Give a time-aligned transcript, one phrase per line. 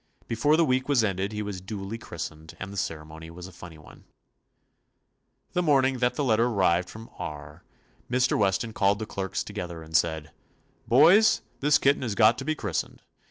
[0.27, 3.77] Before the week was ended he was duly christened, and the ceremony was a funny
[3.77, 4.05] one.
[5.53, 7.63] The morning that the letter ar rived from R,
[8.09, 8.35] Mr.
[8.35, 10.31] Weston called the clerks together and said:
[10.87, 13.03] "Boys, this kitten has got to be christened.